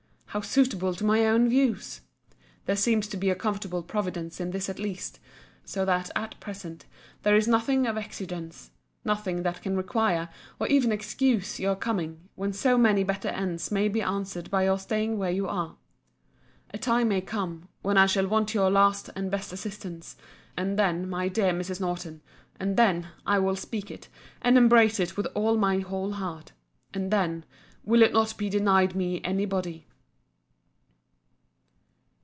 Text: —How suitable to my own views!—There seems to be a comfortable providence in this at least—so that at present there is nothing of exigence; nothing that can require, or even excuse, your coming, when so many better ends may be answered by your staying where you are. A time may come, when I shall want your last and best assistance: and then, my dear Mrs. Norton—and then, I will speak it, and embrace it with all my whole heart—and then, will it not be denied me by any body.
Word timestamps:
—How 0.33 0.39
suitable 0.39 0.93
to 0.93 1.03
my 1.03 1.25
own 1.25 1.49
views!—There 1.49 2.77
seems 2.77 3.09
to 3.09 3.17
be 3.17 3.29
a 3.29 3.35
comfortable 3.35 3.83
providence 3.83 4.39
in 4.39 4.51
this 4.51 4.69
at 4.69 4.79
least—so 4.79 5.83
that 5.83 6.09
at 6.15 6.39
present 6.39 6.85
there 7.23 7.35
is 7.35 7.49
nothing 7.49 7.85
of 7.85 7.97
exigence; 7.97 8.71
nothing 9.03 9.43
that 9.43 9.61
can 9.61 9.75
require, 9.75 10.29
or 10.57 10.67
even 10.67 10.89
excuse, 10.93 11.59
your 11.59 11.75
coming, 11.75 12.29
when 12.35 12.53
so 12.53 12.77
many 12.77 13.03
better 13.03 13.27
ends 13.27 13.73
may 13.73 13.89
be 13.89 14.01
answered 14.01 14.49
by 14.49 14.63
your 14.63 14.79
staying 14.79 15.17
where 15.17 15.29
you 15.29 15.49
are. 15.49 15.75
A 16.73 16.77
time 16.77 17.09
may 17.09 17.19
come, 17.19 17.67
when 17.81 17.97
I 17.97 18.05
shall 18.05 18.25
want 18.25 18.53
your 18.53 18.71
last 18.71 19.09
and 19.17 19.29
best 19.29 19.51
assistance: 19.51 20.15
and 20.55 20.79
then, 20.79 21.09
my 21.09 21.27
dear 21.27 21.51
Mrs. 21.51 21.81
Norton—and 21.81 22.77
then, 22.77 23.09
I 23.25 23.37
will 23.39 23.57
speak 23.57 23.91
it, 23.91 24.07
and 24.41 24.57
embrace 24.57 24.97
it 24.97 25.17
with 25.17 25.25
all 25.35 25.57
my 25.57 25.79
whole 25.79 26.11
heart—and 26.13 27.11
then, 27.11 27.43
will 27.83 28.01
it 28.01 28.13
not 28.13 28.37
be 28.37 28.49
denied 28.49 28.95
me 28.95 29.19
by 29.19 29.27
any 29.27 29.45
body. 29.45 29.87